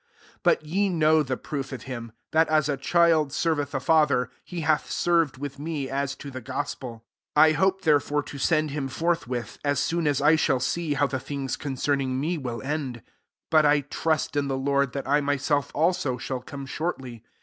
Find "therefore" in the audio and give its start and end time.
7.83-8.23